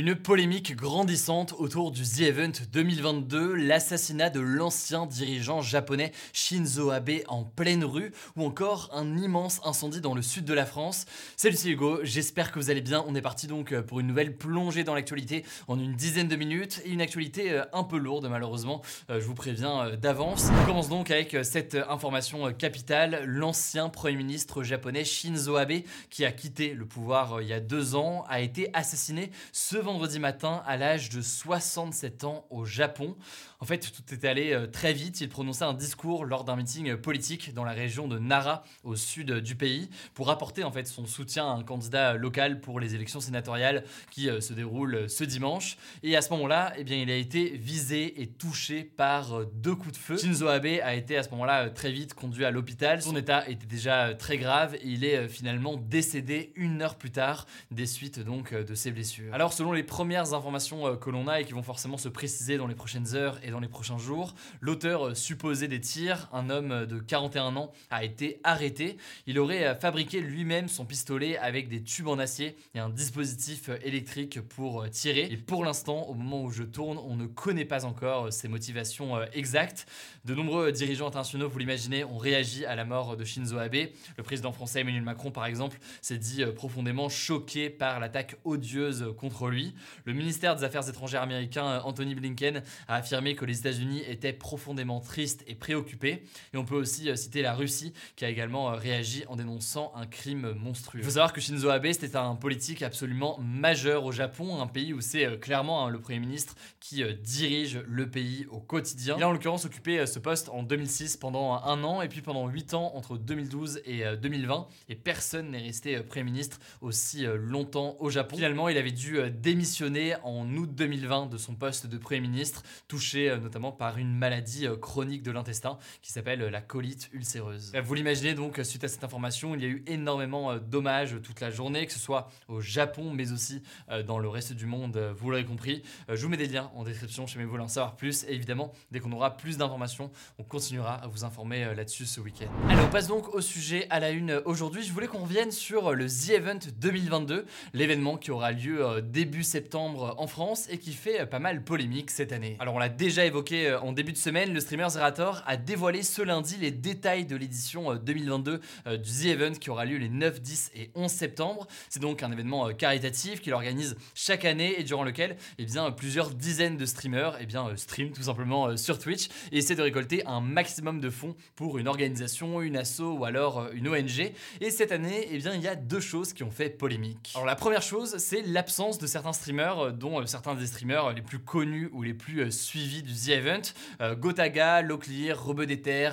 [0.00, 7.20] Une polémique grandissante autour du The Event 2022, l'assassinat de l'ancien dirigeant japonais Shinzo Abe
[7.28, 11.04] en pleine rue, ou encore un immense incendie dans le sud de la France.
[11.36, 13.04] Salut c'est Hugo, j'espère que vous allez bien.
[13.08, 16.80] On est parti donc pour une nouvelle plongée dans l'actualité en une dizaine de minutes,
[16.86, 20.48] et une actualité euh, un peu lourde malheureusement, euh, je vous préviens euh, d'avance.
[20.62, 26.32] On commence donc avec cette information capitale, l'ancien Premier ministre japonais Shinzo Abe, qui a
[26.32, 29.76] quitté le pouvoir il y a deux ans, a été assassiné ce
[30.18, 33.16] matin à l'âge de 67 ans au Japon.
[33.62, 35.20] En fait, tout était allé euh, très vite.
[35.20, 39.32] Il prononçait un discours lors d'un meeting politique dans la région de Nara, au sud
[39.40, 43.20] du pays, pour apporter en fait son soutien à un candidat local pour les élections
[43.20, 45.76] sénatoriales qui euh, se déroulent ce dimanche.
[46.02, 49.74] Et à ce moment-là, eh bien, il a été visé et touché par euh, deux
[49.74, 50.16] coups de feu.
[50.16, 53.02] Shinzo Abe a été à ce moment-là très vite conduit à l'hôpital.
[53.02, 57.86] Son état était déjà très grave il est finalement décédé une heure plus tard des
[57.86, 59.32] suites donc de ses blessures.
[59.34, 62.66] Alors selon les premières informations que l'on a et qui vont forcément se préciser dans
[62.66, 64.34] les prochaines heures et dans les prochains jours.
[64.60, 68.96] L'auteur euh, supposé des tirs, un homme euh, de 41 ans, a été arrêté.
[69.26, 73.70] Il aurait euh, fabriqué lui-même son pistolet avec des tubes en acier et un dispositif
[73.84, 75.28] électrique pour tirer.
[75.30, 79.22] Et pour l'instant, au moment où je tourne, on ne connaît pas encore ses motivations
[79.32, 79.86] exactes.
[80.24, 83.88] De nombreux dirigeants internationaux, vous l'imaginez, ont réagi à la mort de Shinzo Abe.
[84.16, 89.48] Le président français Emmanuel Macron, par exemple, s'est dit profondément choqué par l'attaque odieuse contre
[89.48, 89.59] lui.
[90.04, 95.00] Le ministère des Affaires étrangères américain, Anthony Blinken, a affirmé que les États-Unis étaient profondément
[95.00, 96.24] tristes et préoccupés.
[96.52, 99.92] Et on peut aussi euh, citer la Russie qui a également euh, réagi en dénonçant
[99.94, 101.00] un crime monstrueux.
[101.00, 104.92] Il faut savoir que Shinzo Abe, c'était un politique absolument majeur au Japon, un pays
[104.92, 109.16] où c'est euh, clairement hein, le Premier ministre qui dirige le pays au quotidien.
[109.18, 112.48] Il a en l'occurrence occupé ce poste en 2006 pendant un an et puis pendant
[112.48, 114.66] 8 ans entre 2012 et 2020.
[114.88, 118.36] Et personne n'est resté Premier ministre aussi longtemps au Japon.
[118.36, 119.18] Finalement, il avait dû
[119.50, 124.68] démissionner en août 2020 de son poste de Premier ministre, touché notamment par une maladie
[124.68, 127.72] euh, chronique de l'intestin qui s'appelle la colite ulcéreuse.
[127.82, 131.40] Vous l'imaginez donc, suite à cette information, il y a eu énormément euh, d'hommages toute
[131.40, 134.96] la journée, que ce soit au Japon, mais aussi euh, dans le reste du monde,
[135.18, 135.82] vous l'aurez compris.
[136.08, 138.22] Je vous mets des liens en description si vous voulez en savoir plus.
[138.28, 142.46] Et évidemment, dès qu'on aura plus d'informations, on continuera à vous informer là-dessus ce week-end.
[142.68, 144.84] Allez, on passe donc au sujet à la une aujourd'hui.
[144.84, 150.14] Je voulais qu'on revienne sur le The Event 2022, l'événement qui aura lieu début septembre
[150.18, 152.56] en France et qui fait pas mal polémique cette année.
[152.60, 156.02] Alors, on l'a déjà évoqué euh, en début de semaine, le streamer Zerator a dévoilé
[156.02, 159.96] ce lundi les détails de l'édition 2022 euh, euh, du The Event qui aura lieu
[159.96, 161.66] les 9, 10 et 11 septembre.
[161.88, 166.30] C'est donc un événement caritatif qu'il organise chaque année et durant lequel eh bien, plusieurs
[166.30, 170.40] dizaines de streamers eh bien, streament tout simplement sur Twitch et essaient de récolter un
[170.40, 174.32] maximum de fonds pour une organisation, une asso ou alors une ONG.
[174.60, 177.32] Et cette année, eh bien, il y a deux choses qui ont fait polémique.
[177.34, 181.38] Alors la première chose, c'est l'absence de certains streamers, dont certains des streamers les plus
[181.38, 183.62] connus ou les plus suivis du The Event,
[184.00, 185.66] euh, Gotaga, Locklear, Rebeu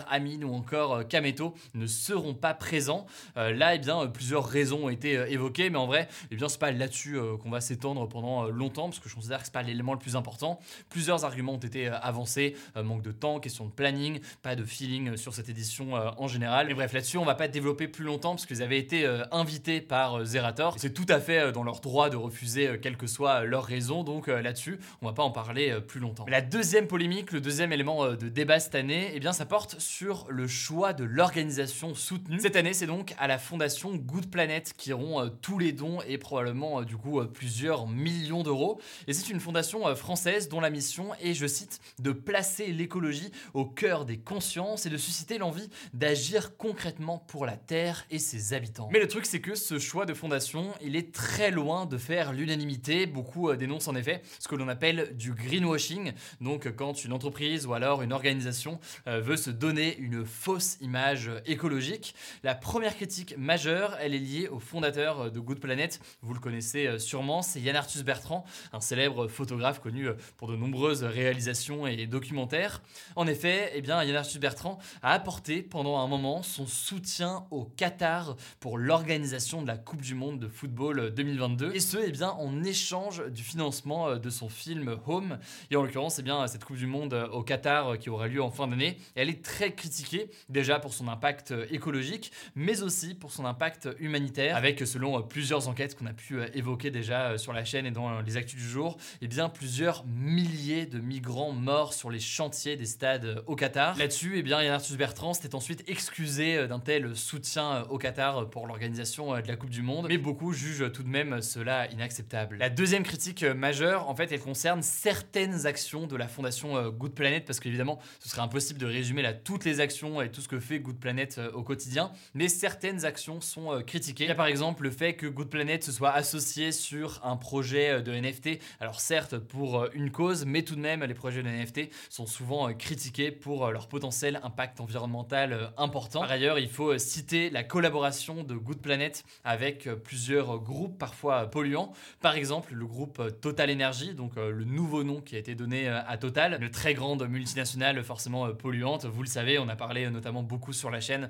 [0.10, 3.06] Amine ou encore euh, Kameto ne seront pas présents.
[3.38, 6.60] Euh, là, eh bien, plusieurs raisons ont été évoquées, mais en vrai, eh bien, c'est
[6.60, 9.94] pas là-dessus qu'on va s'étendre pendant longtemps, parce que je considère que c'est pas l'élément
[9.94, 10.60] le plus important.
[10.90, 15.34] Plusieurs arguments ont été avancés, manque de temps, question de planning, pas de feeling sur
[15.34, 16.68] cette édition en général.
[16.68, 20.24] Mais bref, là-dessus, on va pas développer plus longtemps, parce qu'ils avaient été invités par
[20.26, 20.76] Zerator.
[20.78, 24.28] C'est tout à fait dans leur droit de refuser quelle que soit leur raison, donc
[24.28, 26.26] là-dessus, on va pas en parler plus longtemps.
[26.28, 29.80] la deuxième polémique le deuxième élément euh, de débat cette année, eh bien, ça porte
[29.80, 32.40] sur le choix de l'organisation soutenue.
[32.40, 36.00] Cette année, c'est donc à la fondation Good Planet qui auront euh, tous les dons
[36.08, 38.82] et probablement euh, du coup plusieurs millions d'euros.
[39.08, 43.66] Et c'est une fondation française dont la mission est, je cite, de placer l'écologie au
[43.66, 48.90] cœur des consciences et de susciter l'envie d'agir concrètement pour la Terre et ses habitants.
[48.92, 52.34] Mais le truc, c'est que ce choix de fondation, il est très loin de faire
[52.34, 57.66] l'unanimité beaucoup dénoncent en effet ce que l'on appelle du greenwashing, donc quand une entreprise
[57.66, 62.16] ou alors une organisation veut se donner une fausse image écologique.
[62.44, 66.98] La première critique majeure, elle est liée au fondateur de Good Planet, vous le connaissez
[67.00, 70.08] sûrement, c'est Yann Arthus Bertrand, un célèbre photographe connu
[70.38, 72.82] pour de nombreuses réalisations et documentaires.
[73.16, 77.66] En effet, eh bien, Yann Arthus Bertrand a apporté pendant un moment son soutien au
[77.66, 81.74] Qatar pour l'organisation de la Coupe du Monde de football 2022.
[81.74, 82.87] Et ce, eh bien, en échange
[83.34, 85.40] du financement de son film Home.
[85.72, 88.50] Et en l'occurrence, eh bien, cette Coupe du Monde au Qatar qui aura lieu en
[88.50, 93.46] fin d'année, elle est très critiquée déjà pour son impact écologique, mais aussi pour son
[93.46, 97.92] impact humanitaire, avec selon plusieurs enquêtes qu'on a pu évoquer déjà sur la chaîne et
[97.92, 102.78] dans les actus du jour, eh bien, plusieurs milliers de migrants morts sur les chantiers
[102.78, 103.98] des stades au Qatar.
[103.98, 108.68] Là-dessus, eh bien, Yann Arthus Bertrand s'était ensuite excusé d'un tel soutien au Qatar pour
[108.68, 112.58] l'organisation de la Coupe du Monde, mais beaucoup jugent tout de même cela inacceptable.
[112.68, 117.46] La deuxième critique majeure, en fait, elle concerne certaines actions de la fondation Good Planet,
[117.46, 120.60] parce qu'évidemment, ce serait impossible de résumer là toutes les actions et tout ce que
[120.60, 124.26] fait Good Planet au quotidien, mais certaines actions sont critiquées.
[124.26, 127.38] Il y a par exemple le fait que Good Planet se soit associé sur un
[127.38, 131.48] projet de NFT, alors certes pour une cause, mais tout de même, les projets de
[131.48, 136.20] NFT sont souvent critiqués pour leur potentiel impact environnemental important.
[136.20, 141.94] Par ailleurs, il faut citer la collaboration de Good Planet avec plusieurs groupes parfois polluants.
[142.20, 146.18] Par exemple, le groupe Total Energy, donc le nouveau nom qui a été donné à
[146.18, 149.06] Total, une très grande multinationale forcément polluante.
[149.06, 151.30] Vous le savez, on a parlé notamment beaucoup sur la chaîne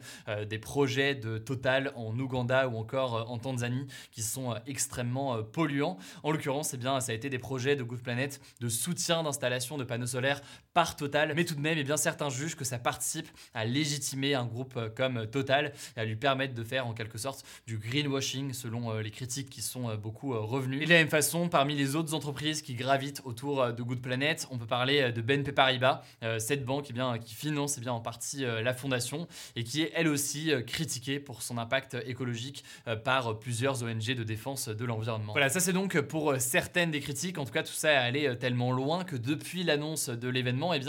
[0.50, 5.98] des projets de Total en Ouganda ou encore en Tanzanie qui sont extrêmement polluants.
[6.24, 9.78] En l'occurrence, eh bien, ça a été des projets de Good Planet de soutien d'installation
[9.78, 10.42] de panneaux solaires
[10.74, 14.36] par Total, mais tout de même, eh bien, certains jugent que ça participe à légitimer
[14.36, 17.78] un groupe euh, comme Total et à lui permettre de faire en quelque sorte du
[17.78, 20.86] greenwashing selon euh, les critiques qui sont euh, beaucoup revenues.
[21.18, 25.20] Façon, parmi les autres entreprises qui gravitent autour de Good Planet, on peut parler de
[25.20, 26.04] BNP Paribas,
[26.38, 30.52] cette banque eh qui finance eh en partie la fondation et qui est elle aussi
[30.68, 32.64] critiquée pour son impact écologique
[33.04, 35.32] par plusieurs ONG de défense de l'environnement.
[35.34, 37.40] Voilà, ça c'est donc pour certaines des critiques.
[37.40, 40.82] En tout cas, tout ça est allé tellement loin que depuis l'annonce de l'événement, eh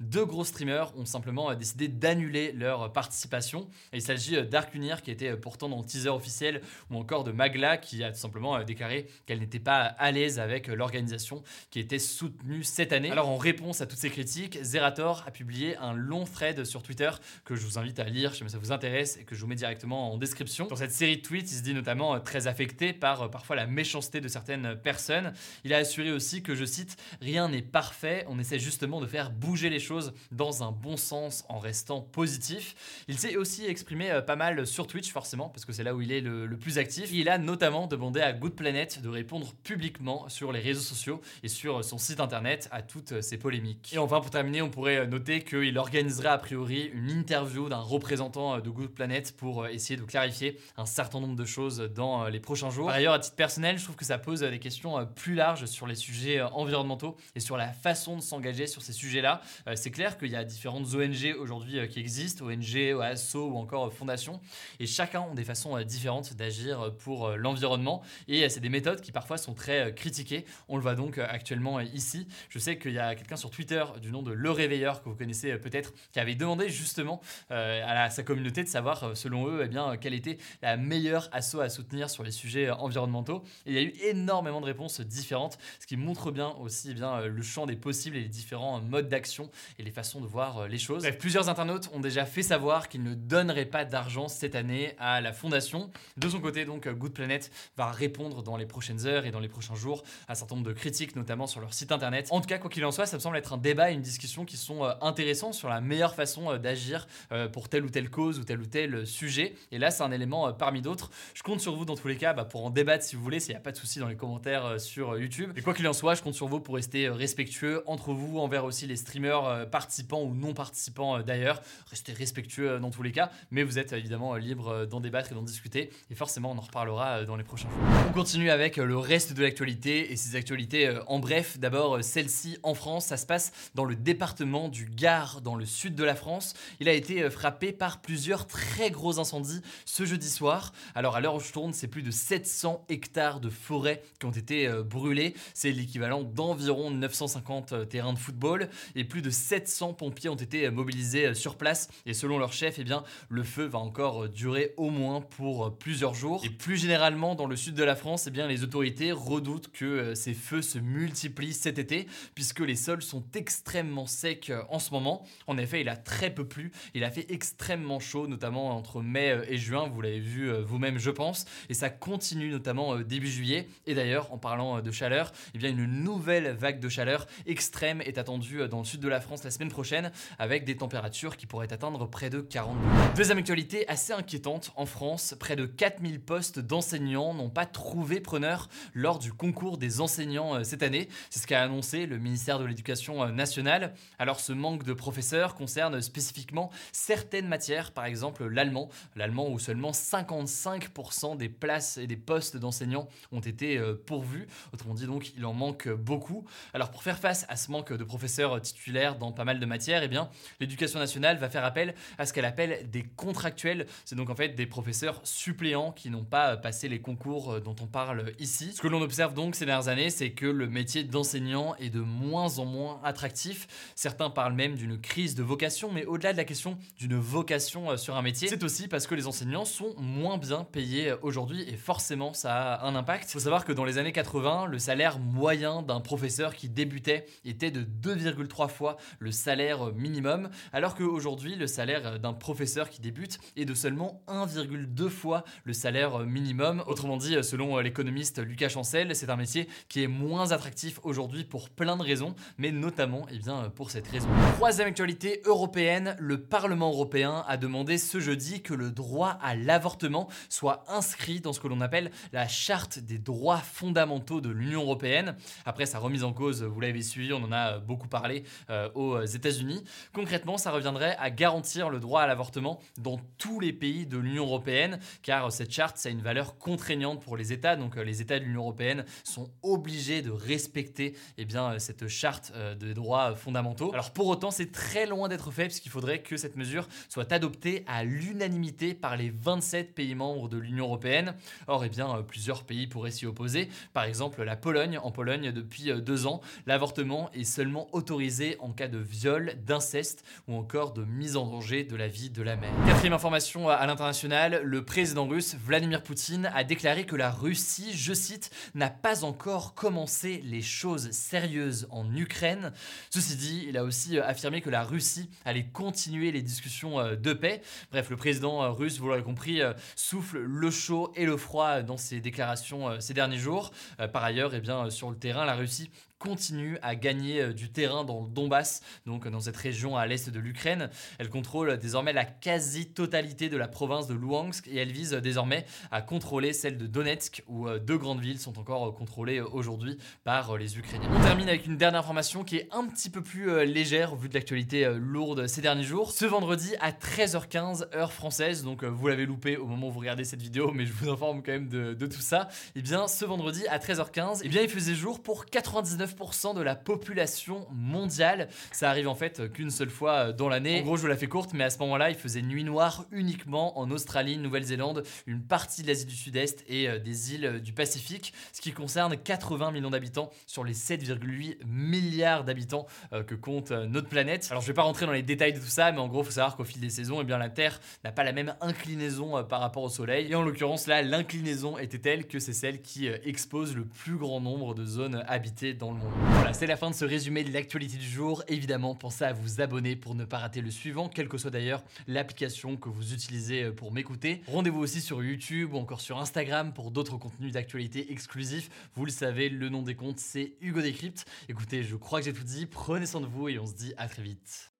[0.00, 3.68] deux gros streamers ont simplement décidé d'annuler leur participation.
[3.92, 6.60] il s'agit d'Arcunir qui était pourtant dans le teaser officiel
[6.90, 11.42] ou encore de Magla qui a tout simplement déclaré qu'elle n'était à l'aise avec l'organisation
[11.70, 13.10] qui était soutenue cette année.
[13.10, 17.10] Alors en réponse à toutes ces critiques, Zerator a publié un long thread sur Twitter
[17.44, 19.54] que je vous invite à lire si ça vous intéresse et que je vous mets
[19.54, 20.66] directement en description.
[20.66, 24.20] Dans cette série de tweets, il se dit notamment très affecté par parfois la méchanceté
[24.20, 25.32] de certaines personnes.
[25.64, 29.30] Il a assuré aussi que, je cite, rien n'est parfait, on essaie justement de faire
[29.30, 33.04] bouger les choses dans un bon sens en restant positif.
[33.08, 36.00] Il s'est aussi exprimé euh, pas mal sur Twitch forcément parce que c'est là où
[36.00, 37.10] il est le, plus actif.
[37.12, 41.48] il a notamment demandé à Good Planet de répondre publiquement sur les réseaux sociaux et
[41.48, 43.92] sur son site internet à toutes ces polémiques.
[43.92, 48.60] Et enfin pour terminer, on pourrait noter qu'il organisera a priori une interview d'un représentant
[48.60, 52.70] de Good Planet pour essayer de clarifier un certain nombre de choses dans les prochains
[52.70, 52.86] jours.
[52.86, 55.88] Par ailleurs, à titre personnel, je trouve que ça pose des questions plus larges sur
[55.88, 59.40] les sujets environnementaux et sur la façon de s'engager sur ces sujets-là.
[59.66, 63.56] Euh, c'est clair qu'il y a différentes ONG aujourd'hui euh, qui existent, ONG, ASSO ou
[63.56, 64.40] encore fondations,
[64.80, 69.12] et chacun ont des façons euh, différentes d'agir pour l'environnement, et c'est des méthodes qui
[69.12, 70.44] parfois sont très critiquées.
[70.68, 72.28] On le voit donc actuellement ici.
[72.48, 75.16] Je sais qu'il y a quelqu'un sur Twitter du nom de Le Réveilleur, que vous
[75.16, 77.20] connaissez peut-être, qui avait demandé justement
[77.50, 81.68] à sa communauté de savoir, selon eux, eh bien, quelle était la meilleure asso à
[81.68, 83.42] soutenir sur les sujets environnementaux.
[83.64, 87.26] Il y a eu énormément de réponses différentes, ce qui montre bien aussi eh bien,
[87.26, 90.68] le champ des possibles et les différents modes d'action et les façons de voir euh,
[90.68, 91.06] les choses.
[91.18, 95.32] Plusieurs internautes ont déjà fait savoir qu'ils ne donneraient pas d'argent cette année à la
[95.32, 95.90] fondation.
[96.16, 99.45] De son côté, donc, Good Planet va répondre dans les prochaines heures et dans les
[99.48, 102.28] prochains jours un certain nombre de critiques, notamment sur leur site internet.
[102.30, 104.02] En tout cas, quoi qu'il en soit, ça me semble être un débat et une
[104.02, 107.06] discussion qui sont euh, intéressants sur la meilleure façon euh, d'agir
[107.52, 109.54] pour telle ou telle cause ou tel ou tel sujet.
[109.70, 111.10] Et là, c'est un élément parmi d'autres.
[111.34, 113.40] Je compte sur vous dans tous les cas bah, pour en débattre si vous voulez,
[113.40, 115.52] s'il n'y a pas de souci dans les commentaires sur YouTube.
[115.56, 118.64] Et quoi qu'il en soit, je compte sur vous pour rester respectueux entre vous, envers
[118.64, 121.62] aussi les streamers participants ou non participants euh, d'ailleurs.
[121.90, 125.32] Restez respectueux euh, dans tous les cas, mais vous êtes évidemment euh, libre d'en débattre
[125.32, 125.90] et d'en discuter.
[126.10, 127.78] Et forcément, on en reparlera dans les prochains jours.
[128.08, 131.58] On continue avec le reste de l'actualité et ces actualités en bref.
[131.58, 135.94] D'abord, celle-ci en France, ça se passe dans le département du Gard, dans le sud
[135.94, 136.54] de la France.
[136.80, 140.72] Il a été frappé par plusieurs très gros incendies ce jeudi soir.
[140.94, 144.30] Alors à l'heure où je tourne, c'est plus de 700 hectares de forêt qui ont
[144.30, 145.34] été brûlés.
[145.54, 151.34] C'est l'équivalent d'environ 950 terrains de football et plus de 700 pompiers ont été mobilisés
[151.34, 155.20] sur place et selon leur chef, eh bien, le feu va encore durer au moins
[155.20, 156.42] pour plusieurs jours.
[156.44, 160.14] Et plus généralement dans le sud de la France, eh bien, les autorités redoutent que
[160.14, 165.24] ces feux se multiplient cet été, puisque les sols sont extrêmement secs en ce moment.
[165.46, 169.40] En effet, il a très peu plu, il a fait extrêmement chaud, notamment entre mai
[169.48, 173.68] et juin, vous l'avez vu vous-même je pense, et ça continue notamment début juillet.
[173.86, 178.68] Et d'ailleurs, en parlant de chaleur, eh une nouvelle vague de chaleur extrême est attendue
[178.68, 182.08] dans le sud de la France la semaine prochaine, avec des températures qui pourraient atteindre
[182.08, 183.08] près de 40 degrés.
[183.16, 188.68] Deuxième actualité assez inquiétante, en France, près de 4000 postes d'enseignants n'ont pas trouvé preneur
[188.94, 191.08] lors du concours des enseignants cette année.
[191.30, 193.94] C'est ce qu'a annoncé le ministère de l'Éducation nationale.
[194.18, 199.92] Alors ce manque de professeurs concerne spécifiquement certaines matières, par exemple l'allemand, l'allemand où seulement
[199.92, 204.46] 55% des places et des postes d'enseignants ont été euh, pourvus.
[204.72, 206.44] Autrement dit donc, il en manque beaucoup.
[206.74, 210.02] Alors pour faire face à ce manque de professeurs titulaires dans pas mal de matières,
[210.02, 210.28] eh bien
[210.60, 213.86] l'Éducation nationale va faire appel à ce qu'elle appelle des contractuels.
[214.04, 217.76] C'est donc en fait des professeurs suppléants qui n'ont pas passé les concours euh, dont
[217.80, 218.72] on parle ici.
[218.74, 222.58] Ce que observe donc ces dernières années, c'est que le métier d'enseignant est de moins
[222.58, 223.66] en moins attractif.
[223.94, 227.96] Certains parlent même d'une crise de vocation, mais au-delà de la question d'une vocation euh,
[227.96, 231.64] sur un métier, c'est aussi parce que les enseignants sont moins bien payés euh, aujourd'hui
[231.68, 233.28] et forcément ça a un impact.
[233.28, 237.26] Il faut savoir que dans les années 80, le salaire moyen d'un professeur qui débutait
[237.44, 243.38] était de 2,3 fois le salaire minimum, alors qu'aujourd'hui le salaire d'un professeur qui débute
[243.56, 246.82] est de seulement 1,2 fois le salaire minimum.
[246.86, 251.96] Autrement dit, selon l'économiste Lucas C'est un métier qui est moins attractif aujourd'hui pour plein
[251.96, 254.28] de raisons, mais notamment eh bien, pour cette raison.
[254.54, 260.28] Troisième actualité européenne, le Parlement européen a demandé ce jeudi que le droit à l'avortement
[260.48, 265.36] soit inscrit dans ce que l'on appelle la charte des droits fondamentaux de l'Union européenne.
[265.64, 269.24] Après sa remise en cause, vous l'avez suivi, on en a beaucoup parlé euh, aux
[269.24, 269.82] États-Unis.
[270.12, 274.44] Concrètement, ça reviendrait à garantir le droit à l'avortement dans tous les pays de l'Union
[274.44, 277.76] européenne, car cette charte, ça a une valeur contraignante pour les États.
[277.76, 278.75] Donc euh, les États de l'Union européenne
[279.24, 283.90] sont obligés de respecter eh bien, euh, cette charte des droits fondamentaux.
[283.92, 287.84] Alors pour autant, c'est très loin d'être fait, puisqu'il faudrait que cette mesure soit adoptée
[287.86, 291.34] à l'unanimité par les 27 pays membres de l'Union européenne.
[291.66, 293.68] Or, eh bien, plusieurs pays pourraient s'y opposer.
[293.92, 294.98] Par exemple, la Pologne.
[294.98, 300.54] En Pologne, depuis deux ans, l'avortement est seulement autorisé en cas de viol, d'inceste ou
[300.54, 302.72] encore de mise en danger de la vie de la mère.
[302.86, 308.12] Quatrième information à l'international, le président russe Vladimir Poutine a déclaré que la Russie, je
[308.12, 312.72] cite, n'a pas encore commencé les choses sérieuses en Ukraine.
[313.10, 317.32] Ceci dit, il a aussi affirmé que la Russie allait continuer les discussions euh, de
[317.32, 317.62] paix.
[317.90, 321.82] Bref, le président euh, russe, vous l'aurez compris, euh, souffle le chaud et le froid
[321.82, 323.72] dans ses déclarations ces derniers jours.
[324.12, 328.04] Par ailleurs, eh bien, sur le terrain, la Russie continue à gagner euh, du terrain
[328.04, 330.90] dans le Donbass, donc dans cette région à l'est de l'Ukraine.
[331.18, 336.02] Elle contrôle désormais la quasi-totalité de la province de Luhansk et elle vise désormais à
[336.02, 340.56] contrôler celle de Donetsk, où euh, deux grandes villes sont encore euh, contrôlées aujourd'hui par
[340.56, 341.08] les Ukrainiens.
[341.12, 344.28] On termine avec une dernière information qui est un petit peu plus légère au vu
[344.28, 346.12] de l'actualité lourde ces derniers jours.
[346.12, 350.24] Ce vendredi à 13h15 heure française, donc vous l'avez loupé au moment où vous regardez
[350.24, 352.48] cette vidéo, mais je vous informe quand même de, de tout ça.
[352.74, 356.05] Et eh bien ce vendredi à 13h15, et eh bien il faisait jour pour 99
[356.54, 358.48] de la population mondiale.
[358.72, 360.80] Ça arrive en fait qu'une seule fois dans l'année.
[360.80, 363.04] En gros, je vous la fais courte, mais à ce moment-là, il faisait nuit noire
[363.10, 367.72] uniquement en Australie, Nouvelle-Zélande, une partie de l'Asie du Sud-Est et euh, des îles du
[367.72, 373.70] Pacifique, ce qui concerne 80 millions d'habitants sur les 7,8 milliards d'habitants euh, que compte
[373.70, 374.48] euh, notre planète.
[374.50, 376.30] Alors, je vais pas rentrer dans les détails de tout ça, mais en gros, faut
[376.30, 379.60] savoir qu'au fil des saisons, eh bien, la Terre n'a pas la même inclinaison par
[379.60, 380.30] rapport au Soleil.
[380.30, 384.40] Et en l'occurrence, là, l'inclinaison était telle que c'est celle qui expose le plus grand
[384.40, 387.96] nombre de zones habitées dans le voilà, c'est la fin de ce résumé de l'actualité
[387.96, 388.42] du jour.
[388.48, 391.82] Évidemment, pensez à vous abonner pour ne pas rater le suivant, quelle que soit d'ailleurs
[392.06, 394.42] l'application que vous utilisez euh, pour m'écouter.
[394.48, 398.68] Rendez-vous aussi sur YouTube ou encore sur Instagram pour d'autres contenus d'actualité exclusifs.
[398.94, 401.24] Vous le savez, le nom des comptes, c'est Hugo Décrypte.
[401.48, 402.66] Écoutez, je crois que j'ai tout dit.
[402.66, 404.72] Prenez soin de vous et on se dit à très vite.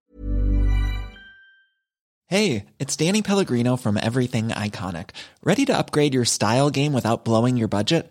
[2.28, 5.10] Hey, it's Danny Pellegrino from Everything Iconic.
[5.44, 8.10] Ready to upgrade your style game without blowing your budget?